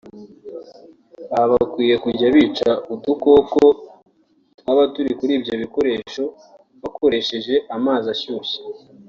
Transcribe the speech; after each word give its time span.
aha 1.35 1.45
bakwiye 1.53 1.95
kujya 2.03 2.27
bica 2.35 2.71
udukoko 2.93 3.61
twaba 4.59 4.83
turi 4.93 5.11
kuri 5.19 5.31
ibyo 5.37 5.53
bikoresho 5.63 6.23
bakoresheje 6.81 7.55
amazi 7.75 8.07
ashyushye 8.15 8.59